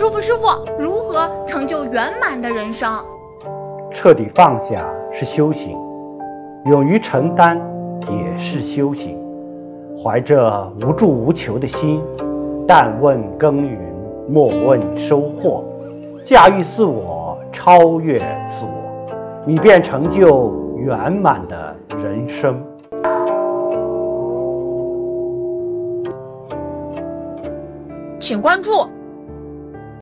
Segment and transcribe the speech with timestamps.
[0.00, 0.46] 师傅师傅
[0.78, 3.04] 如何成就圆满的人生？
[3.92, 4.82] 彻底放下
[5.12, 5.76] 是修行
[6.64, 7.60] 勇于承担
[8.08, 9.18] 也是修行。
[10.02, 12.02] 怀着无助无求的心
[12.66, 13.78] 但问耕耘
[14.26, 15.62] 莫问收获
[16.24, 19.04] 驾驭自我超越自我
[19.44, 22.58] 你便成就圆满的人生。
[28.18, 28.70] 请关注